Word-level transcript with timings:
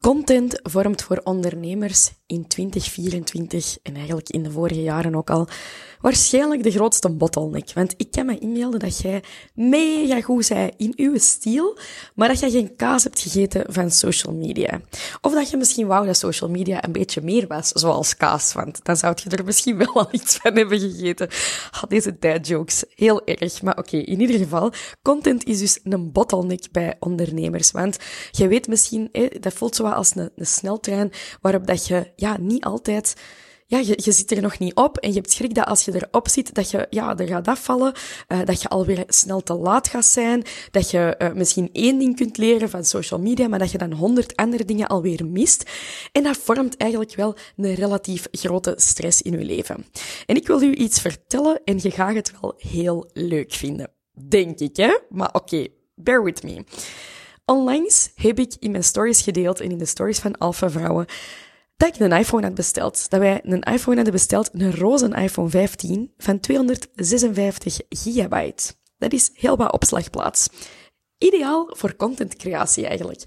Content 0.00 0.60
vormt 0.62 1.02
voor 1.02 1.20
ondernemers 1.24 2.10
in 2.26 2.46
2024 2.46 3.78
en 3.82 3.94
eigenlijk 3.94 4.28
in 4.28 4.42
de 4.42 4.50
vorige 4.50 4.82
jaren 4.82 5.14
ook 5.14 5.30
al 5.30 5.48
waarschijnlijk 6.00 6.62
de 6.62 6.70
grootste 6.70 7.10
bottleneck. 7.10 7.72
Want 7.74 7.94
ik 7.96 8.10
kan 8.10 8.26
me 8.26 8.38
inbeelden 8.38 8.80
dat 8.80 9.00
jij 9.00 9.22
mega 9.54 10.20
goed 10.20 10.48
bent 10.48 10.74
in 10.76 10.92
uw 10.96 11.18
stijl, 11.18 11.78
maar 12.14 12.28
dat 12.28 12.40
jij 12.40 12.50
geen 12.50 12.76
kaas 12.76 13.04
hebt 13.04 13.20
gegeten 13.20 13.64
van 13.68 13.90
social 13.90 14.34
media. 14.34 14.80
Of 15.20 15.32
dat 15.32 15.50
je 15.50 15.56
misschien 15.56 15.86
wou 15.86 16.06
dat 16.06 16.16
social 16.16 16.50
media 16.50 16.84
een 16.84 16.92
beetje 16.92 17.20
meer 17.20 17.46
was, 17.46 17.68
zoals 17.68 18.16
kaas, 18.16 18.52
want 18.52 18.84
dan 18.84 18.96
zou 18.96 19.14
je 19.24 19.36
er 19.36 19.44
misschien 19.44 19.76
wel 19.76 19.94
al 19.94 20.08
iets 20.10 20.36
van 20.36 20.54
hebben 20.56 20.80
gegeten. 20.80 21.28
Ah, 21.70 21.82
deze 21.88 22.16
dad 22.18 22.46
jokes, 22.46 22.84
heel 22.94 23.26
erg. 23.26 23.62
Maar 23.62 23.78
oké, 23.78 23.96
in 23.96 24.20
ieder 24.20 24.38
geval, 24.38 24.72
content 25.02 25.44
is 25.44 25.58
dus 25.58 25.80
een 25.82 26.12
bottleneck 26.12 26.64
bij 26.72 26.96
ondernemers. 26.98 27.70
Want 27.70 27.96
je 28.30 28.48
weet 28.48 28.68
misschien, 28.68 29.10
dat 29.40 29.52
voelt 29.52 29.76
zo 29.76 29.86
als 29.94 30.16
een, 30.16 30.30
een 30.36 30.46
sneltrein 30.46 31.12
waarop 31.40 31.66
dat 31.66 31.86
je 31.86 32.12
ja, 32.16 32.36
niet 32.38 32.64
altijd 32.64 33.14
ja, 33.70 33.78
je, 33.78 33.98
je 34.02 34.12
zit 34.12 34.30
er 34.30 34.42
nog 34.42 34.58
niet 34.58 34.74
op 34.74 34.98
en 34.98 35.08
je 35.08 35.14
hebt 35.14 35.30
schrik 35.30 35.54
dat 35.54 35.66
als 35.66 35.84
je 35.84 35.94
erop 35.94 36.28
zit, 36.28 36.54
dat 36.54 36.70
je 36.70 36.86
ja, 36.90 37.16
er 37.16 37.26
gaat 37.26 37.48
afvallen, 37.48 37.92
uh, 38.28 38.44
dat 38.44 38.62
je 38.62 38.68
alweer 38.68 39.04
snel 39.06 39.40
te 39.42 39.54
laat 39.54 39.88
gaat 39.88 40.04
zijn, 40.04 40.42
dat 40.70 40.90
je 40.90 41.14
uh, 41.18 41.32
misschien 41.32 41.68
één 41.72 41.98
ding 41.98 42.16
kunt 42.16 42.36
leren 42.36 42.70
van 42.70 42.84
social 42.84 43.20
media, 43.20 43.48
maar 43.48 43.58
dat 43.58 43.70
je 43.70 43.78
dan 43.78 43.92
honderd 43.92 44.36
andere 44.36 44.64
dingen 44.64 44.86
alweer 44.86 45.26
mist. 45.26 45.70
En 46.12 46.22
dat 46.22 46.36
vormt 46.36 46.76
eigenlijk 46.76 47.14
wel 47.14 47.36
een 47.56 47.74
relatief 47.74 48.26
grote 48.30 48.74
stress 48.76 49.22
in 49.22 49.32
je 49.32 49.44
leven. 49.44 49.86
En 50.26 50.36
ik 50.36 50.46
wil 50.46 50.62
u 50.62 50.74
iets 50.74 51.00
vertellen 51.00 51.60
en 51.64 51.78
je 51.82 51.90
gaat 51.90 52.14
het 52.14 52.32
wel 52.40 52.54
heel 52.56 53.10
leuk 53.12 53.52
vinden. 53.52 53.90
Denk 54.28 54.58
ik, 54.58 54.76
hè? 54.76 54.98
Maar 55.08 55.30
oké, 55.32 55.66
bear 55.94 56.24
with 56.24 56.42
me. 56.42 56.64
Onlangs 57.50 58.10
heb 58.14 58.38
ik 58.38 58.54
in 58.58 58.70
mijn 58.70 58.84
stories 58.84 59.22
gedeeld 59.22 59.60
en 59.60 59.70
in 59.70 59.78
de 59.78 59.84
stories 59.84 60.18
van 60.18 60.38
Alpha 60.38 60.70
Vrouwen 60.70 61.06
dat 61.76 61.94
ik 61.94 62.00
een 62.00 62.12
iPhone 62.12 62.46
had 62.46 62.54
besteld. 62.54 63.10
Dat 63.10 63.20
wij 63.20 63.40
een 63.44 63.62
iPhone 63.62 63.96
hadden 63.96 64.12
besteld, 64.12 64.50
een 64.52 64.76
roze 64.76 65.08
iPhone 65.08 65.48
15 65.48 66.12
van 66.18 66.40
256 66.40 67.80
gigabyte. 67.88 68.74
Dat 68.98 69.12
is 69.12 69.30
heel 69.34 69.56
wat 69.56 69.72
opslagplaats. 69.72 70.48
Ideaal 71.18 71.70
voor 71.76 71.96
contentcreatie 71.96 72.86
eigenlijk. 72.86 73.22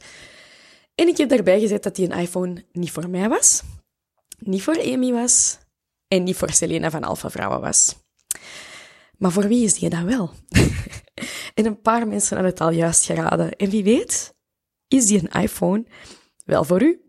En 0.95 1.07
ik 1.07 1.17
heb 1.17 1.29
daarbij 1.29 1.59
gezet 1.59 1.83
dat 1.83 1.95
die 1.95 2.11
een 2.11 2.19
iPhone 2.19 2.65
niet 2.71 2.91
voor 2.91 3.09
mij 3.09 3.29
was, 3.29 3.63
niet 4.39 4.63
voor 4.63 4.81
Amy 4.81 5.11
was 5.11 5.57
en 6.07 6.23
niet 6.23 6.35
voor 6.35 6.51
Selena 6.51 6.89
van 6.89 7.03
Alpha 7.03 7.29
Vrouwen 7.29 7.61
was. 7.61 7.95
Maar 9.17 9.31
voor 9.31 9.47
wie 9.47 9.63
is 9.63 9.73
die 9.73 9.89
dan 9.89 10.05
wel? 10.05 10.31
en 11.53 11.65
een 11.65 11.81
paar 11.81 12.07
mensen 12.07 12.35
hadden 12.35 12.53
het 12.53 12.61
al 12.61 12.71
juist 12.71 13.05
geraden. 13.05 13.55
En 13.55 13.69
wie 13.69 13.83
weet, 13.83 14.35
is 14.87 15.05
die 15.05 15.19
een 15.19 15.41
iPhone 15.41 15.85
wel 16.45 16.63
voor 16.63 16.81
u? 16.81 17.01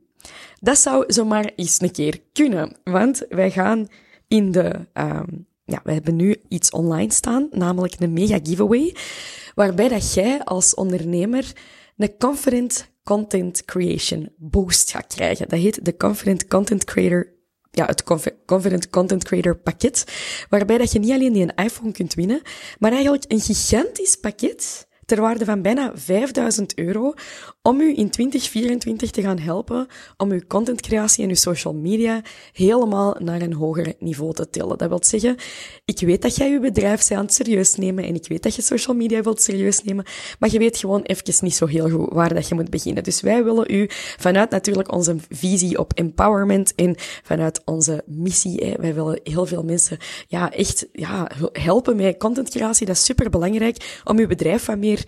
Dat 0.60 0.78
zou 0.78 1.04
zomaar 1.06 1.52
eens 1.56 1.80
een 1.80 1.90
keer 1.90 2.20
kunnen, 2.32 2.76
want 2.84 3.26
wij 3.28 3.50
gaan 3.50 3.88
in 4.28 4.52
de, 4.52 4.86
um, 4.94 5.46
ja, 5.64 5.80
we 5.84 5.92
hebben 5.92 6.16
nu 6.16 6.36
iets 6.48 6.70
online 6.70 7.12
staan, 7.12 7.48
namelijk 7.50 8.00
een 8.00 8.12
mega 8.12 8.38
giveaway, 8.42 8.96
waarbij 9.54 9.88
dat 9.88 10.14
jij 10.14 10.44
als 10.44 10.74
ondernemer 10.74 11.52
een 11.96 12.18
Confident 12.18 12.92
Content 13.02 13.64
Creation 13.64 14.32
Boost 14.36 14.90
gaat 14.90 15.06
krijgen. 15.06 15.48
Dat 15.48 15.58
heet 15.58 15.84
de 15.84 15.96
Confident 15.96 16.46
Content 16.46 16.84
Creator 16.84 17.33
ja, 17.74 17.86
het 17.86 18.02
Confident 18.46 18.90
Content 18.90 19.24
Creator 19.24 19.56
pakket, 19.56 20.04
waarbij 20.48 20.78
dat 20.78 20.92
je 20.92 20.98
niet 20.98 21.12
alleen 21.12 21.32
die 21.32 21.42
een 21.42 21.64
iPhone 21.64 21.92
kunt 21.92 22.14
winnen, 22.14 22.42
maar 22.78 22.92
eigenlijk 22.92 23.24
een 23.28 23.40
gigantisch 23.40 24.16
pakket 24.16 24.86
ter 25.06 25.20
waarde 25.20 25.44
van 25.44 25.62
bijna 25.62 25.92
5000 25.94 26.78
euro 26.78 27.14
om 27.66 27.80
u 27.80 27.96
in 27.96 28.10
2024 28.10 29.10
te 29.10 29.22
gaan 29.22 29.38
helpen 29.38 29.86
om 30.16 30.30
uw 30.30 30.40
contentcreatie 30.48 31.22
en 31.22 31.28
uw 31.28 31.34
social 31.34 31.74
media 31.74 32.22
helemaal 32.52 33.16
naar 33.18 33.40
een 33.40 33.52
hoger 33.52 33.94
niveau 33.98 34.32
te 34.32 34.50
tillen. 34.50 34.78
Dat 34.78 34.88
wil 34.88 35.04
zeggen, 35.04 35.36
ik 35.84 35.98
weet 36.00 36.22
dat 36.22 36.36
jij 36.36 36.50
je 36.50 36.60
bedrijf 36.60 37.10
aan 37.10 37.24
het 37.24 37.34
serieus 37.34 37.74
nemen 37.74 38.04
en 38.04 38.14
ik 38.14 38.28
weet 38.28 38.42
dat 38.42 38.54
je 38.54 38.62
social 38.62 38.96
media 38.96 39.22
wilt 39.22 39.42
serieus 39.42 39.82
nemen, 39.82 40.04
maar 40.38 40.50
je 40.50 40.58
weet 40.58 40.76
gewoon 40.76 41.02
even 41.02 41.44
niet 41.44 41.54
zo 41.54 41.66
heel 41.66 41.90
goed 41.90 42.12
waar 42.12 42.34
dat 42.34 42.48
je 42.48 42.54
moet 42.54 42.70
beginnen. 42.70 43.02
Dus 43.02 43.20
wij 43.20 43.44
willen 43.44 43.74
u 43.74 43.86
vanuit 44.18 44.50
natuurlijk 44.50 44.92
onze 44.92 45.16
visie 45.30 45.78
op 45.78 45.92
empowerment 45.92 46.74
en 46.74 46.94
vanuit 47.22 47.62
onze 47.64 48.02
missie, 48.06 48.74
wij 48.78 48.94
willen 48.94 49.20
heel 49.22 49.46
veel 49.46 49.62
mensen 49.62 49.98
ja, 50.28 50.52
echt 50.52 50.86
ja, 50.92 51.30
helpen 51.52 51.96
met 51.96 52.18
contentcreatie. 52.18 52.86
Dat 52.86 52.96
is 52.96 53.04
super 53.04 53.30
belangrijk 53.30 54.00
om 54.04 54.18
uw 54.18 54.26
bedrijf 54.26 54.64
wat 54.64 54.78
meer 54.78 55.04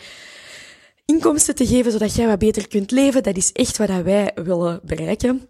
inkomsten 1.07 1.55
te 1.55 1.67
geven, 1.67 1.93
zodat 1.93 2.15
jij 2.15 2.27
wat 2.27 2.39
beter 2.39 2.69
kunt 2.69 2.91
leven. 2.91 3.23
Dat 3.23 3.37
is 3.37 3.53
echt 3.53 3.77
wat 3.77 4.03
wij 4.03 4.33
willen 4.35 4.81
bereiken. 4.83 5.49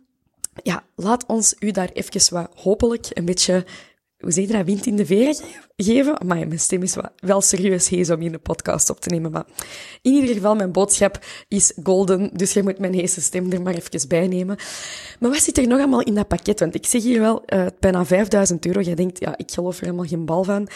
Ja, 0.63 0.85
laat 0.95 1.27
ons 1.27 1.55
u 1.59 1.71
daar 1.71 1.91
even 1.93 2.35
wat 2.35 2.51
hopelijk 2.55 3.07
een 3.13 3.25
beetje, 3.25 3.65
hoe 4.19 4.33
zeg 4.33 4.47
je 4.47 4.53
dat, 4.53 4.65
wind 4.65 4.87
in 4.87 4.97
de 4.97 5.07
veren 5.07 5.37
geven. 5.77 6.27
Maar 6.27 6.49
mijn 6.49 6.61
stem 6.61 6.83
is 6.83 6.97
wel 7.17 7.41
serieus 7.41 7.89
hees 7.89 8.11
om 8.11 8.23
in 8.23 8.33
de 8.33 8.39
podcast 8.39 8.91
op 8.91 9.01
te 9.01 9.09
nemen. 9.09 9.31
Maar 9.31 9.45
in 10.03 10.13
ieder 10.13 10.35
geval, 10.35 10.55
mijn 10.55 10.73
boodschap 10.73 11.19
is 11.49 11.73
golden. 11.83 12.31
Dus 12.33 12.53
je 12.53 12.63
moet 12.63 12.79
mijn 12.79 12.95
heese 12.95 13.21
stem 13.21 13.53
er 13.53 13.63
maar 13.63 13.75
even 13.75 14.09
bij 14.09 14.27
nemen. 14.27 14.57
Maar 15.21 15.31
wat 15.31 15.43
zit 15.43 15.59
er 15.59 15.67
nog 15.67 15.79
allemaal 15.79 16.03
in 16.03 16.15
dat 16.15 16.29
pakket? 16.29 16.61
Want 16.61 16.75
ik 16.75 16.87
zeg 16.87 17.03
hier 17.03 17.21
wel 17.21 17.43
uh, 17.47 17.67
bijna 17.81 18.05
5000 18.05 18.67
euro. 18.67 18.81
Jij 18.81 18.95
denkt, 18.95 19.21
ja, 19.21 19.35
ik 19.37 19.51
geloof 19.51 19.77
er 19.77 19.85
helemaal 19.85 20.07
geen 20.07 20.25
bal 20.25 20.45
van. 20.45 20.69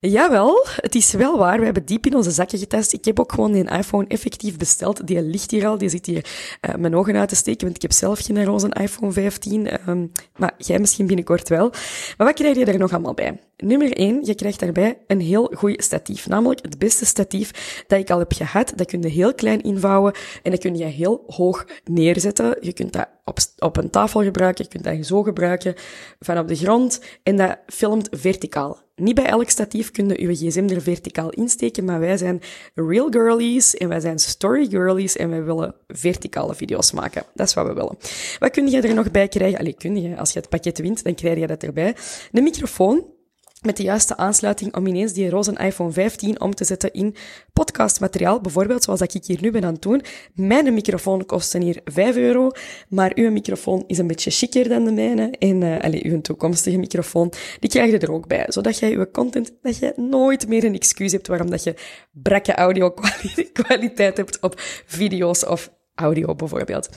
Jawel, 0.00 0.66
het 0.76 0.94
is 0.94 1.12
wel 1.12 1.38
waar. 1.38 1.58
We 1.58 1.64
hebben 1.64 1.84
diep 1.84 2.06
in 2.06 2.14
onze 2.14 2.30
zakken 2.30 2.58
getest. 2.58 2.92
Ik 2.92 3.04
heb 3.04 3.20
ook 3.20 3.32
gewoon 3.32 3.54
een 3.54 3.68
iPhone 3.68 4.06
effectief 4.08 4.56
besteld. 4.56 5.06
Die 5.06 5.22
ligt 5.22 5.50
hier 5.50 5.66
al. 5.66 5.78
Die 5.78 5.88
zit 5.88 6.06
hier 6.06 6.26
uh, 6.68 6.74
mijn 6.74 6.96
ogen 6.96 7.16
uit 7.16 7.28
te 7.28 7.36
steken, 7.36 7.64
want 7.64 7.76
ik 7.76 7.82
heb 7.82 7.92
zelf 7.92 8.18
geen 8.18 8.44
roze 8.44 8.68
iPhone 8.68 9.12
15. 9.12 9.66
Um, 9.66 9.78
ehm, 9.86 10.06
maar 10.36 10.54
jij 10.58 10.78
misschien 10.78 11.06
binnenkort 11.06 11.48
wel. 11.48 11.68
Maar 12.16 12.26
wat 12.26 12.34
krijg 12.34 12.56
je 12.56 12.64
er 12.64 12.78
nog 12.78 12.92
allemaal 12.92 13.14
bij? 13.14 13.40
Nummer 13.56 13.92
1, 13.92 14.24
je 14.24 14.34
krijgt 14.34 14.60
daarbij 14.60 14.98
een 15.06 15.20
heel 15.20 15.52
goed 15.54 15.84
statief. 15.84 16.26
Namelijk 16.26 16.62
het 16.62 16.78
beste 16.78 17.06
statief 17.06 17.82
dat 17.86 17.98
ik 17.98 18.10
al 18.10 18.18
heb 18.18 18.32
gehad. 18.32 18.72
Dat 18.76 18.86
kun 18.86 19.02
je 19.02 19.08
heel 19.08 19.34
klein 19.34 19.60
invouwen 19.62 20.12
en 20.42 20.50
dat 20.50 20.60
kun 20.60 20.76
je 20.76 20.84
heel 20.84 21.24
hoog 21.26 21.66
neerzetten. 21.84 22.56
Je 22.60 22.72
kunt 22.72 22.92
dat 22.92 23.08
op, 23.28 23.38
op 23.58 23.76
een 23.76 23.90
tafel 23.90 24.22
gebruiken, 24.22 24.64
je 24.64 24.70
kunt 24.70 24.84
dat 24.84 25.06
zo 25.06 25.22
gebruiken 25.22 25.74
van 26.20 26.38
op 26.38 26.48
de 26.48 26.56
grond 26.56 27.00
en 27.22 27.36
dat 27.36 27.58
filmt 27.66 28.08
verticaal. 28.10 28.78
Niet 28.98 29.14
bij 29.14 29.26
elk 29.26 29.48
statief 29.48 29.90
kun 29.90 30.08
je 30.08 30.20
uw 30.20 30.34
gsm 30.34 30.68
er 30.68 30.82
verticaal 30.82 31.30
insteken, 31.30 31.84
maar 31.84 32.00
wij 32.00 32.16
zijn 32.16 32.40
real 32.74 33.10
girlies 33.10 33.74
en 33.74 33.88
wij 33.88 34.00
zijn 34.00 34.18
story 34.18 34.66
girlies 34.68 35.16
en 35.16 35.30
wij 35.30 35.44
willen 35.44 35.74
verticale 35.88 36.54
video's 36.54 36.92
maken. 36.92 37.22
Dat 37.34 37.46
is 37.46 37.54
wat 37.54 37.66
we 37.66 37.72
willen. 37.72 37.96
Wat 38.38 38.50
kun 38.50 38.68
je 38.68 38.80
er 38.80 38.94
nog 38.94 39.10
bij 39.10 39.28
krijgen? 39.28 39.58
Allee, 39.58 39.74
kun 39.74 40.02
je, 40.02 40.16
als 40.16 40.32
je 40.32 40.38
het 40.38 40.48
pakket 40.48 40.78
wint, 40.78 41.04
dan 41.04 41.14
krijg 41.14 41.38
je 41.38 41.46
dat 41.46 41.62
erbij. 41.62 41.96
De 42.30 42.40
microfoon, 42.40 43.04
met 43.62 43.76
de 43.76 43.82
juiste 43.82 44.16
aansluiting 44.16 44.74
om 44.76 44.86
ineens 44.86 45.12
die 45.12 45.30
roze 45.30 45.52
iPhone 45.52 45.92
15 45.92 46.40
om 46.40 46.54
te 46.54 46.64
zetten 46.64 46.92
in 46.92 47.14
podcastmateriaal. 47.52 48.40
Bijvoorbeeld 48.40 48.82
zoals 48.82 48.98
dat 48.98 49.14
ik 49.14 49.24
hier 49.24 49.38
nu 49.40 49.50
ben 49.50 49.64
aan 49.64 49.72
het 49.72 49.82
doen. 49.82 50.02
Mijn 50.34 50.74
microfoon 50.74 51.26
kost 51.26 51.52
hier 51.52 51.80
5 51.84 52.16
euro, 52.16 52.50
maar 52.88 53.12
uw 53.14 53.30
microfoon 53.30 53.84
is 53.86 53.98
een 53.98 54.06
beetje 54.06 54.30
chiquer 54.30 54.68
dan 54.68 54.84
de 54.84 54.92
mijne. 54.92 55.30
En 55.38 55.62
uh, 55.62 55.80
allez, 55.80 56.02
uw 56.02 56.20
toekomstige 56.20 56.78
microfoon, 56.78 57.32
die 57.60 57.70
krijg 57.70 57.90
je 57.90 57.98
er 57.98 58.12
ook 58.12 58.26
bij. 58.26 58.44
Zodat 58.48 58.78
jij 58.78 58.92
uw 58.92 59.10
content, 59.10 59.52
dat 59.62 59.78
je 59.78 59.92
nooit 59.96 60.48
meer 60.48 60.64
een 60.64 60.74
excuus 60.74 61.12
hebt 61.12 61.26
waarom 61.26 61.50
dat 61.50 61.62
je 61.62 61.74
brakke 62.12 62.54
audio 62.54 62.94
kwaliteit 63.52 64.16
hebt 64.16 64.40
op 64.40 64.54
video's 64.86 65.46
of 65.46 65.70
audio 65.98 66.34
bijvoorbeeld. 66.34 66.88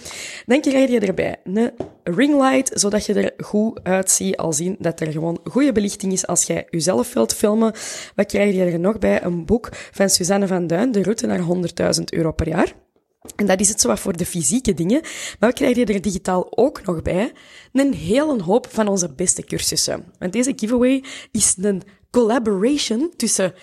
Dan 0.45 0.62
krijg 0.62 0.89
je 0.89 1.00
erbij 1.00 1.35
een 1.44 1.72
ringlight, 2.03 2.79
zodat 2.79 3.06
je 3.06 3.13
er 3.13 3.45
goed 3.45 3.79
uitziet, 3.84 4.38
al 4.38 4.53
zien 4.53 4.75
dat 4.79 5.00
er 5.00 5.12
gewoon 5.12 5.39
goede 5.44 5.72
belichting 5.72 6.13
is 6.13 6.28
als 6.28 6.44
jij 6.44 6.67
jezelf 6.69 7.13
wilt 7.13 7.34
filmen. 7.34 7.73
Wat 8.16 8.25
krijg 8.25 8.56
je 8.56 8.63
er 8.63 8.79
nog 8.79 9.00
bij? 9.00 9.23
Een 9.23 9.45
boek 9.45 9.69
van 9.72 10.09
Suzanne 10.09 10.47
van 10.47 10.67
Duin, 10.67 10.91
De 10.91 11.03
route 11.03 11.25
naar 11.25 11.40
100.000 11.97 12.03
euro 12.06 12.31
per 12.31 12.47
jaar. 12.47 12.73
En 13.35 13.45
dat 13.45 13.59
is 13.59 13.69
het 13.69 13.81
zo 13.81 13.95
voor 13.95 14.17
de 14.17 14.25
fysieke 14.25 14.73
dingen. 14.73 15.01
Maar 15.40 15.50
we 15.50 15.56
krijgen 15.56 15.85
er 15.85 16.01
digitaal 16.01 16.57
ook 16.57 16.85
nog 16.85 17.02
bij 17.02 17.31
een 17.73 17.93
hele 17.93 18.43
hoop 18.43 18.67
van 18.70 18.87
onze 18.87 19.14
beste 19.14 19.43
cursussen. 19.43 20.05
Want 20.20 20.34
deze 20.34 20.53
giveaway 20.55 21.03
is 21.31 21.55
een 21.61 21.81
collaboration 22.11 23.14
tussen 23.16 23.53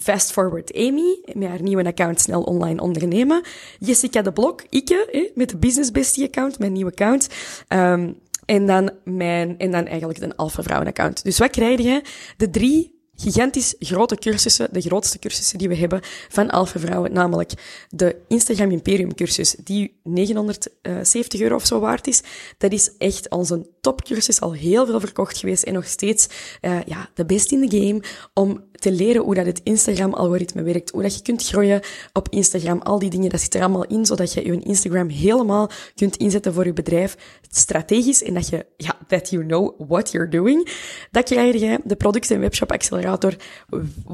Fast 0.00 0.32
Forward 0.32 0.74
Amy, 0.74 1.18
met 1.32 1.48
haar 1.48 1.62
nieuwe 1.62 1.84
account 1.84 2.20
Snel 2.20 2.42
Online 2.42 2.80
Ondernemen. 2.80 3.42
Jessica 3.78 4.22
de 4.22 4.32
Blok, 4.32 4.62
ikke, 4.68 5.30
met 5.34 5.48
de 5.48 5.56
Business 5.56 5.90
Bestie 5.90 6.26
account, 6.26 6.58
mijn 6.58 6.72
nieuwe 6.72 6.90
account. 6.90 7.28
Um, 7.68 8.18
en 8.44 8.66
dan 8.66 8.90
mijn, 9.04 9.58
en 9.58 9.70
dan 9.70 9.86
eigenlijk 9.86 10.20
een 10.20 10.36
Alpha 10.36 10.62
Vrouwen 10.62 10.88
account. 10.88 11.24
Dus 11.24 11.38
wat 11.38 11.50
krijg 11.50 11.80
je? 11.80 12.02
De 12.36 12.50
drie 12.50 12.99
gigantisch 13.20 13.74
grote 13.78 14.16
cursussen, 14.16 14.68
de 14.72 14.80
grootste 14.80 15.18
cursussen 15.18 15.58
die 15.58 15.68
we 15.68 15.76
hebben 15.76 16.00
van 16.28 16.50
Alpha 16.50 16.78
Vrouwen, 16.78 17.12
namelijk 17.12 17.52
de 17.88 18.16
Instagram 18.28 18.70
Imperium 18.70 19.14
cursus, 19.14 19.56
die 19.64 20.00
970 20.02 21.40
euro 21.40 21.54
of 21.54 21.66
zo 21.66 21.80
waard 21.80 22.06
is. 22.06 22.22
Dat 22.58 22.72
is 22.72 22.90
echt 22.98 23.30
onze 23.30 23.66
topcursus, 23.80 24.40
al 24.40 24.52
heel 24.52 24.86
veel 24.86 25.00
verkocht 25.00 25.38
geweest 25.38 25.62
en 25.62 25.72
nog 25.72 25.86
steeds 25.86 26.28
uh, 26.60 26.78
ja, 26.86 27.08
de 27.14 27.24
best 27.24 27.52
in 27.52 27.68
the 27.68 27.76
game 27.76 28.02
om 28.34 28.68
te 28.72 28.92
leren 28.92 29.22
hoe 29.22 29.34
dat 29.34 29.46
het 29.46 29.60
Instagram-algoritme 29.62 30.62
werkt, 30.62 30.90
hoe 30.90 31.02
dat 31.02 31.14
je 31.14 31.22
kunt 31.22 31.46
groeien 31.46 31.80
op 32.12 32.28
Instagram, 32.30 32.80
al 32.82 32.98
die 32.98 33.10
dingen, 33.10 33.30
dat 33.30 33.40
zit 33.40 33.54
er 33.54 33.60
allemaal 33.60 33.86
in, 33.86 34.06
zodat 34.06 34.32
je 34.32 34.46
je 34.46 34.60
Instagram 34.60 35.08
helemaal 35.08 35.70
kunt 35.94 36.16
inzetten 36.16 36.54
voor 36.54 36.64
je 36.64 36.72
bedrijf, 36.72 37.16
strategisch, 37.50 38.22
en 38.22 38.34
dat 38.34 38.48
je, 38.48 38.66
ja, 38.76 38.98
that 39.08 39.30
you 39.30 39.46
know 39.46 39.74
what 39.88 40.10
you're 40.10 40.28
doing. 40.28 40.68
Dat 41.10 41.24
krijg 41.24 41.60
je, 41.60 41.80
de 41.84 41.96
product- 41.96 42.30
en 42.30 42.40
webshop 42.40 42.72
accelerator, 42.72 43.09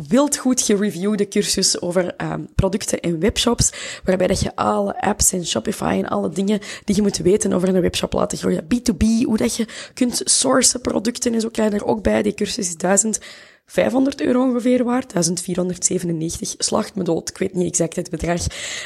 wild 0.09 0.37
goed 0.37 0.63
gereviewde 0.63 1.29
cursus 1.29 1.81
over 1.81 2.15
um, 2.23 2.49
producten 2.55 3.01
en 3.01 3.21
webshops, 3.21 3.73
waarbij 4.05 4.27
dat 4.27 4.41
je 4.41 4.57
alle 4.57 5.01
apps 5.01 5.33
en 5.33 5.47
Shopify 5.47 6.01
en 6.03 6.09
alle 6.09 6.29
dingen 6.29 6.61
die 6.85 6.97
je 6.97 7.03
moet 7.03 7.17
weten 7.17 7.53
over 7.53 7.69
een 7.69 7.81
webshop 7.81 8.13
laten 8.13 8.39
groeien. 8.39 8.65
B2B, 8.65 9.25
hoe 9.25 9.37
dat 9.37 9.57
je 9.57 9.67
kunt 9.95 10.21
sourcen 10.25 10.81
producten 10.81 11.35
en 11.35 11.41
zo 11.41 11.49
krijg 11.49 11.73
je 11.73 11.77
er 11.77 11.87
ook 11.87 12.03
bij. 12.03 12.23
Die 12.23 12.35
cursus 12.35 12.69
is 12.69 12.77
1000 12.77 13.19
500 13.67 14.21
euro 14.21 14.43
ongeveer 14.43 14.85
waard. 14.85 15.13
1497 15.13 16.55
slacht 16.59 16.95
me 16.95 17.03
dood. 17.03 17.29
Ik 17.29 17.39
weet 17.39 17.55
niet 17.55 17.67
exact 17.67 17.97
het 17.97 18.11
bedrag. 18.11 18.41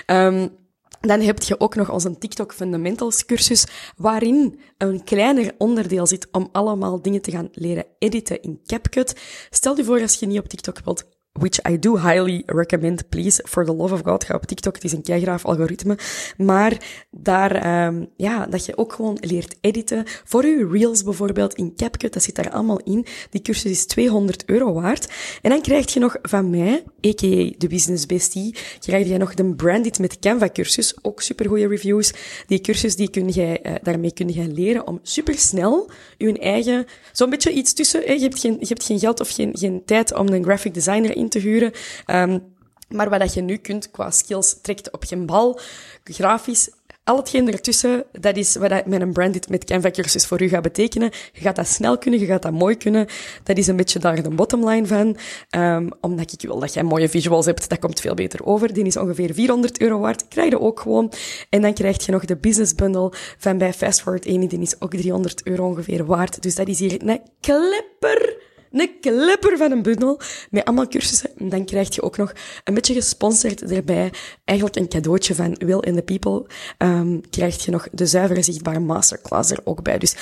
Um, 0.06 0.50
dan 1.00 1.20
heb 1.20 1.42
je 1.42 1.60
ook 1.60 1.74
nog 1.74 1.90
onze 1.90 2.18
TikTok 2.18 2.54
Fundamentals 2.54 3.24
cursus, 3.24 3.66
waarin 3.96 4.60
een 4.78 5.04
kleiner 5.04 5.54
onderdeel 5.58 6.06
zit 6.06 6.28
om 6.32 6.48
allemaal 6.52 7.02
dingen 7.02 7.22
te 7.22 7.30
gaan 7.30 7.48
leren 7.52 7.86
editen 7.98 8.42
in 8.42 8.60
CapCut. 8.66 9.20
Stel 9.50 9.76
je 9.76 9.84
voor 9.84 10.00
als 10.00 10.14
je 10.14 10.26
niet 10.26 10.38
op 10.38 10.48
TikTok 10.48 10.80
wilt 10.84 11.19
which 11.32 11.60
I 11.68 11.78
do 11.78 11.96
highly 11.96 12.42
recommend, 12.46 13.08
please, 13.08 13.42
for 13.46 13.64
the 13.64 13.72
love 13.72 13.92
of 13.92 14.02
God, 14.02 14.24
ga 14.24 14.34
op 14.34 14.46
TikTok, 14.46 14.74
het 14.74 14.84
is 14.84 14.92
een 14.92 15.02
keigraaf 15.02 15.44
algoritme, 15.44 15.98
maar 16.36 17.04
daar, 17.10 17.86
um, 17.86 18.08
ja, 18.16 18.46
dat 18.46 18.64
je 18.64 18.76
ook 18.76 18.92
gewoon 18.92 19.18
leert 19.20 19.56
editen, 19.60 20.04
voor 20.24 20.46
je 20.46 20.68
reels 20.72 21.02
bijvoorbeeld 21.02 21.54
in 21.54 21.72
CapCut, 21.76 22.12
dat 22.12 22.22
zit 22.22 22.34
daar 22.34 22.50
allemaal 22.50 22.80
in, 22.80 23.06
die 23.30 23.42
cursus 23.42 23.70
is 23.70 23.86
200 23.86 24.44
euro 24.44 24.72
waard, 24.72 25.12
en 25.42 25.50
dan 25.50 25.60
krijg 25.60 25.94
je 25.94 26.00
nog 26.00 26.16
van 26.22 26.50
mij, 26.50 26.84
a.k.a. 27.06 27.52
de 27.58 27.66
Business 27.68 28.06
Bestie, 28.06 28.54
krijg 28.78 29.08
je 29.08 29.16
nog 29.16 29.34
de 29.34 29.54
Branded 29.54 29.98
met 29.98 30.18
Canva 30.18 30.48
cursus, 30.52 30.94
ook 31.02 31.22
supergoeie 31.22 31.68
reviews, 31.68 32.12
die 32.46 32.60
cursus, 32.60 32.96
die 32.96 33.10
kun 33.10 33.28
jij, 33.28 33.60
uh, 33.62 33.72
daarmee 33.82 34.12
kun 34.12 34.28
je 34.28 34.48
leren 34.48 34.86
om 34.86 34.98
supersnel 35.02 35.90
je 36.16 36.38
eigen, 36.38 36.86
zo'n 37.12 37.30
beetje 37.30 37.52
iets 37.52 37.72
tussen, 37.72 38.00
je, 38.00 38.20
hebt 38.20 38.40
geen, 38.40 38.56
je 38.60 38.66
hebt 38.66 38.84
geen 38.84 38.98
geld 38.98 39.20
of 39.20 39.30
geen, 39.30 39.50
geen 39.58 39.82
tijd 39.84 40.14
om 40.14 40.28
een 40.28 40.44
graphic 40.44 40.74
designer 40.74 41.16
in 41.20 41.28
te 41.28 41.38
huren. 41.38 41.72
Um, 42.06 42.42
maar 42.88 43.10
wat 43.10 43.34
je 43.34 43.40
nu 43.40 43.56
kunt 43.56 43.90
qua 43.90 44.10
skills 44.10 44.58
trekt 44.62 44.90
op 44.90 45.04
geen 45.04 45.26
bal, 45.26 45.60
grafisch, 46.04 46.70
al 47.04 47.16
hetgeen 47.16 47.52
ertussen, 47.52 48.04
dat 48.12 48.36
is 48.36 48.56
wat 48.56 48.70
dat 48.70 48.86
met 48.86 49.00
een 49.00 49.12
branded 49.12 49.48
met 49.48 49.64
Canva 49.64 49.90
cursus 49.90 50.26
voor 50.26 50.42
u 50.42 50.48
gaat 50.48 50.62
betekenen. 50.62 51.10
Je 51.32 51.40
gaat 51.40 51.56
dat 51.56 51.66
snel 51.66 51.98
kunnen, 51.98 52.20
je 52.20 52.26
gaat 52.26 52.42
dat 52.42 52.52
mooi 52.52 52.76
kunnen. 52.76 53.06
Dat 53.42 53.56
is 53.56 53.66
een 53.66 53.76
beetje 53.76 53.98
daar 53.98 54.22
de 54.22 54.30
bottomline 54.30 54.86
van. 54.86 55.16
Um, 55.60 55.90
omdat 56.00 56.32
ik 56.32 56.42
wil 56.42 56.58
dat 56.58 56.74
jij 56.74 56.82
mooie 56.82 57.08
visuals 57.08 57.46
hebt, 57.46 57.68
dat 57.68 57.78
komt 57.78 58.00
veel 58.00 58.14
beter 58.14 58.44
over. 58.44 58.72
Die 58.72 58.84
is 58.84 58.96
ongeveer 58.96 59.34
400 59.34 59.80
euro 59.80 59.98
waard. 59.98 60.28
Krijg 60.28 60.50
je 60.50 60.60
ook 60.60 60.80
gewoon. 60.80 61.12
En 61.48 61.62
dan 61.62 61.74
krijg 61.74 62.06
je 62.06 62.12
nog 62.12 62.24
de 62.24 62.36
business 62.36 62.74
bundle 62.74 63.12
van 63.38 63.58
bij 63.58 63.72
Fast 63.72 64.02
Forward 64.02 64.26
1. 64.26 64.48
Die 64.48 64.60
is 64.60 64.80
ook 64.80 64.90
300 64.90 65.46
euro 65.46 65.66
ongeveer 65.66 66.04
waard. 66.04 66.42
Dus 66.42 66.54
dat 66.54 66.68
is 66.68 66.78
hier 66.78 67.02
een 67.02 67.20
klepper 67.40 68.48
een 68.70 69.00
klepper 69.00 69.56
van 69.56 69.70
een 69.70 69.82
bundel 69.82 70.20
met 70.50 70.64
allemaal 70.64 70.88
cursussen. 70.88 71.30
En 71.36 71.48
dan 71.48 71.64
krijg 71.64 71.94
je 71.94 72.02
ook 72.02 72.16
nog 72.16 72.32
een 72.64 72.74
beetje 72.74 72.94
gesponsord 72.94 73.62
erbij, 73.72 74.12
eigenlijk 74.44 74.78
een 74.78 74.88
cadeautje 74.88 75.34
van 75.34 75.54
Will 75.54 75.80
in 75.80 75.94
the 75.94 76.02
People, 76.02 76.46
um, 76.78 77.30
krijg 77.30 77.64
je 77.64 77.70
nog 77.70 77.88
de 77.92 78.06
zuivere 78.06 78.42
zichtbare 78.42 78.78
masterclass 78.78 79.50
er 79.50 79.60
ook 79.64 79.82
bij. 79.82 79.98
Dus 79.98 80.16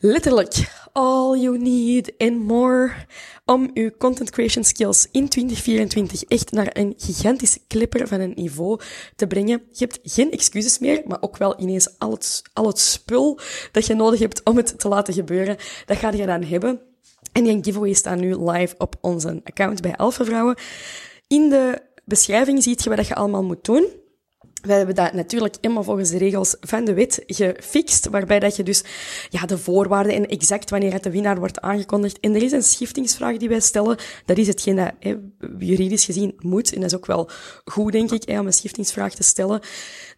letterlijk, 0.00 0.54
all 0.92 1.38
you 1.38 1.58
need 1.58 2.12
and 2.18 2.38
more 2.38 2.92
om 3.44 3.70
uw 3.74 3.90
content 3.98 4.30
creation 4.30 4.64
skills 4.64 5.08
in 5.10 5.28
2024 5.28 6.22
echt 6.22 6.52
naar 6.52 6.70
een 6.72 6.94
gigantisch 6.96 7.58
clipper 7.68 8.08
van 8.08 8.20
een 8.20 8.32
niveau 8.34 8.80
te 9.16 9.26
brengen. 9.26 9.62
Je 9.72 9.84
hebt 9.84 9.98
geen 10.02 10.30
excuses 10.30 10.78
meer, 10.78 11.02
maar 11.06 11.18
ook 11.20 11.36
wel 11.36 11.60
ineens 11.60 11.98
al 11.98 12.10
het, 12.10 12.42
al 12.52 12.66
het 12.66 12.78
spul 12.78 13.38
dat 13.72 13.86
je 13.86 13.94
nodig 13.94 14.20
hebt 14.20 14.42
om 14.44 14.56
het 14.56 14.78
te 14.78 14.88
laten 14.88 15.14
gebeuren. 15.14 15.56
Dat 15.86 15.96
ga 15.96 16.10
je 16.10 16.26
dan 16.26 16.42
hebben. 16.42 16.80
En 17.36 17.44
die 17.44 17.58
giveaway 17.62 17.92
staat 17.92 18.18
nu 18.18 18.50
live 18.50 18.74
op 18.78 18.96
onze 19.00 19.40
account 19.44 19.80
bij 19.80 19.96
Alpha 19.96 20.24
Vrouwen. 20.24 20.56
In 21.26 21.48
de 21.48 21.82
beschrijving 22.04 22.62
ziet 22.62 22.82
je 22.82 22.96
wat 22.96 23.06
je 23.06 23.14
allemaal 23.14 23.44
moet 23.44 23.64
doen. 23.64 23.86
We 24.66 24.72
hebben 24.72 24.94
dat 24.94 25.12
natuurlijk 25.12 25.56
helemaal 25.60 25.82
volgens 25.82 26.10
de 26.10 26.18
regels 26.18 26.56
van 26.60 26.84
de 26.84 26.94
wet 26.94 27.22
gefixt, 27.26 28.08
waarbij 28.08 28.38
dat 28.38 28.56
je 28.56 28.62
dus 28.62 28.84
ja, 29.28 29.46
de 29.46 29.58
voorwaarden 29.58 30.14
en 30.14 30.28
exact 30.28 30.70
wanneer 30.70 30.92
het 30.92 31.02
de 31.02 31.10
winnaar 31.10 31.38
wordt 31.38 31.60
aangekondigd. 31.60 32.20
En 32.20 32.34
er 32.34 32.42
is 32.42 32.52
een 32.52 32.62
schiftingsvraag 32.62 33.36
die 33.36 33.48
wij 33.48 33.60
stellen. 33.60 33.96
Dat 34.24 34.38
is 34.38 34.46
hetgeen 34.46 34.76
dat 34.76 34.92
hè, 35.00 35.16
juridisch 35.58 36.04
gezien 36.04 36.34
moet. 36.38 36.72
En 36.72 36.80
dat 36.80 36.90
is 36.90 36.96
ook 36.96 37.06
wel 37.06 37.30
goed, 37.64 37.92
denk 37.92 38.10
ik, 38.10 38.28
om 38.28 38.46
een 38.46 38.52
schiftingsvraag 38.52 39.14
te 39.14 39.22
stellen. 39.22 39.60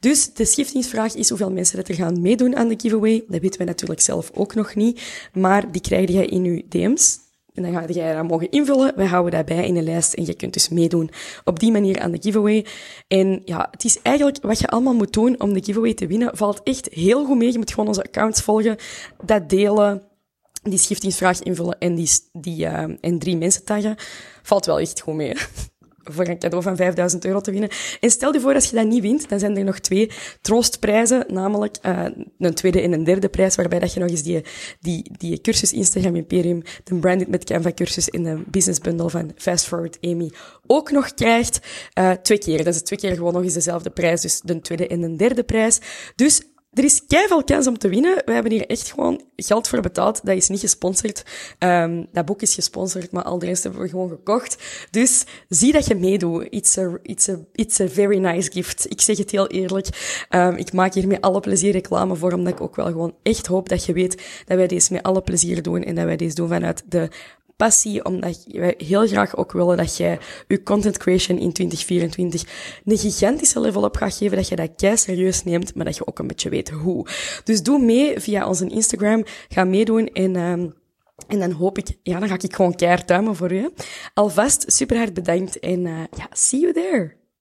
Dus 0.00 0.32
de 0.34 0.44
schiftingsvraag 0.44 1.14
is 1.14 1.28
hoeveel 1.28 1.50
mensen 1.50 1.76
dat 1.76 1.88
er 1.88 1.94
gaan 1.94 2.20
meedoen 2.20 2.56
aan 2.56 2.68
de 2.68 2.78
giveaway. 2.78 3.24
Dat 3.28 3.40
weten 3.40 3.58
wij 3.58 3.66
natuurlijk 3.66 4.00
zelf 4.00 4.30
ook 4.34 4.54
nog 4.54 4.74
niet. 4.74 5.00
Maar 5.32 5.72
die 5.72 5.80
krijg 5.80 6.10
je 6.10 6.26
in 6.26 6.44
uw 6.44 6.62
DM's. 6.68 7.26
En 7.58 7.72
dan 7.72 7.82
ga 7.82 7.92
jij 7.92 8.14
dat 8.14 8.28
mogen 8.28 8.50
invullen. 8.50 8.92
Wij 8.96 9.06
houden 9.06 9.32
dat 9.32 9.44
bij 9.44 9.66
in 9.66 9.74
de 9.74 9.82
lijst 9.82 10.12
en 10.12 10.24
je 10.26 10.34
kunt 10.34 10.52
dus 10.52 10.68
meedoen 10.68 11.10
op 11.44 11.58
die 11.60 11.72
manier 11.72 12.00
aan 12.00 12.10
de 12.10 12.18
giveaway. 12.20 12.66
En 13.08 13.42
ja, 13.44 13.68
het 13.70 13.84
is 13.84 14.02
eigenlijk 14.02 14.38
wat 14.42 14.58
je 14.58 14.68
allemaal 14.68 14.94
moet 14.94 15.12
doen 15.12 15.40
om 15.40 15.52
de 15.52 15.64
giveaway 15.64 15.94
te 15.94 16.06
winnen. 16.06 16.36
Valt 16.36 16.62
echt 16.62 16.88
heel 16.92 17.24
goed 17.24 17.38
mee. 17.38 17.52
Je 17.52 17.58
moet 17.58 17.70
gewoon 17.70 17.88
onze 17.88 18.02
accounts 18.02 18.40
volgen, 18.40 18.76
dat 19.24 19.48
delen, 19.48 20.02
die 20.62 20.78
schiftingsvraag 20.78 21.42
invullen 21.42 21.78
en, 21.78 21.94
die, 21.94 22.10
die, 22.32 22.66
uh, 22.66 22.84
en 23.00 23.18
drie 23.18 23.36
mensen 23.36 23.64
taggen. 23.64 23.96
Valt 24.42 24.66
wel 24.66 24.80
echt 24.80 25.00
goed 25.00 25.14
mee 25.14 25.34
voor 26.12 26.26
een 26.26 26.38
cadeau 26.38 26.62
van 26.62 26.76
5000 26.76 27.24
euro 27.24 27.40
te 27.40 27.50
winnen. 27.50 27.70
En 28.00 28.10
stel 28.10 28.32
je 28.32 28.40
voor, 28.40 28.54
als 28.54 28.70
je 28.70 28.76
dat 28.76 28.86
niet 28.86 29.02
wint, 29.02 29.28
dan 29.28 29.38
zijn 29.38 29.56
er 29.56 29.64
nog 29.64 29.78
twee 29.78 30.10
troostprijzen, 30.40 31.24
namelijk 31.28 31.76
uh, 31.86 32.04
een 32.38 32.54
tweede 32.54 32.80
en 32.80 32.92
een 32.92 33.04
derde 33.04 33.28
prijs, 33.28 33.54
waarbij 33.54 33.78
dat 33.78 33.92
je 33.92 34.00
nog 34.00 34.10
eens 34.10 34.22
die, 34.22 34.44
die, 34.80 35.10
die 35.18 35.40
cursus 35.40 35.72
Instagram 35.72 36.16
Imperium, 36.16 36.62
de 36.84 36.94
Branded 36.94 37.28
met 37.28 37.44
Canva 37.44 37.72
cursus 37.72 38.08
in 38.08 38.22
de 38.22 38.42
business 38.46 38.80
bundle 38.80 39.10
van 39.10 39.32
Fast 39.36 39.66
Forward 39.66 39.98
Amy 40.00 40.30
ook 40.66 40.90
nog 40.90 41.14
krijgt. 41.14 41.60
Uh, 41.98 42.10
twee 42.10 42.38
keer. 42.38 42.64
Dat 42.64 42.74
is 42.74 42.82
twee 42.82 42.98
keer 42.98 43.14
gewoon 43.14 43.32
nog 43.32 43.42
eens 43.42 43.54
dezelfde 43.54 43.90
prijs, 43.90 44.20
dus 44.20 44.40
de 44.40 44.60
tweede 44.60 44.86
en 44.86 45.00
de 45.00 45.16
derde 45.16 45.42
prijs. 45.42 45.80
Dus 46.14 46.42
er 46.72 46.84
is 46.84 47.02
veel 47.06 47.44
kans 47.44 47.66
om 47.66 47.78
te 47.78 47.88
winnen. 47.88 48.22
We 48.24 48.32
hebben 48.32 48.52
hier 48.52 48.66
echt 48.66 48.90
gewoon 48.90 49.22
geld 49.36 49.68
voor 49.68 49.80
betaald. 49.80 50.26
Dat 50.26 50.36
is 50.36 50.48
niet 50.48 50.60
gesponsord. 50.60 51.24
Um, 51.58 52.06
dat 52.12 52.24
boek 52.24 52.42
is 52.42 52.54
gesponsord, 52.54 53.10
maar 53.10 53.22
al 53.22 53.38
de 53.38 53.46
rest 53.46 53.62
hebben 53.62 53.82
we 53.82 53.88
gewoon 53.88 54.08
gekocht. 54.08 54.56
Dus 54.90 55.24
zie 55.48 55.72
dat 55.72 55.86
je 55.86 55.94
meedoet. 55.94 56.46
It's 56.50 56.78
a, 56.78 56.98
it's 57.02 57.28
a, 57.28 57.38
it's 57.52 57.80
a 57.80 57.88
very 57.88 58.18
nice 58.18 58.50
gift. 58.52 58.90
Ik 58.90 59.00
zeg 59.00 59.18
het 59.18 59.30
heel 59.30 59.46
eerlijk. 59.46 59.86
Um, 60.30 60.56
ik 60.56 60.72
maak 60.72 60.94
hier 60.94 61.06
met 61.06 61.20
alle 61.20 61.40
plezier 61.40 61.72
reclame 61.72 62.16
voor, 62.16 62.32
omdat 62.32 62.52
ik 62.52 62.60
ook 62.60 62.76
wel 62.76 62.86
gewoon 62.86 63.14
echt 63.22 63.46
hoop 63.46 63.68
dat 63.68 63.84
je 63.84 63.92
weet 63.92 64.42
dat 64.46 64.56
wij 64.56 64.66
deze 64.66 64.92
met 64.92 65.02
alle 65.02 65.22
plezier 65.22 65.62
doen 65.62 65.82
en 65.82 65.94
dat 65.94 66.04
wij 66.04 66.16
deze 66.16 66.34
doen 66.34 66.48
vanuit 66.48 66.82
de 66.86 67.08
passie, 67.58 68.04
omdat 68.04 68.44
wij 68.46 68.74
heel 68.76 69.06
graag 69.06 69.36
ook 69.36 69.52
willen 69.52 69.76
dat 69.76 69.96
jij 69.96 70.18
je 70.48 70.62
content 70.62 70.96
creation 70.98 71.38
in 71.38 71.52
2024 71.52 72.80
een 72.84 72.98
gigantische 72.98 73.60
level 73.60 73.82
op 73.82 73.96
gaat 73.96 74.14
geven, 74.14 74.36
dat 74.36 74.48
je 74.48 74.56
dat 74.56 74.70
kei 74.76 74.96
serieus 74.96 75.44
neemt, 75.44 75.74
maar 75.74 75.84
dat 75.84 75.96
je 75.96 76.06
ook 76.06 76.18
een 76.18 76.26
beetje 76.26 76.48
weet 76.48 76.70
hoe. 76.70 77.06
Dus 77.44 77.62
doe 77.62 77.78
mee 77.78 78.20
via 78.20 78.48
onze 78.48 78.66
Instagram, 78.66 79.24
ga 79.48 79.64
meedoen 79.64 80.06
en... 80.06 80.36
Um, 80.36 80.76
en 81.26 81.38
dan 81.38 81.50
hoop 81.50 81.78
ik, 81.78 81.98
ja, 82.02 82.18
dan 82.18 82.28
ga 82.28 82.34
ik 82.40 82.54
gewoon 82.54 82.74
keihard 82.74 83.06
tuimen 83.06 83.36
voor 83.36 83.52
u. 83.52 83.70
Alvast 84.14 84.64
super 84.66 84.96
hard 84.96 85.14
bedankt 85.14 85.58
en 85.58 85.80
uh, 85.86 85.98
ja, 86.16 86.26
see 86.32 86.60
you 86.60 86.72
there. 86.72 87.16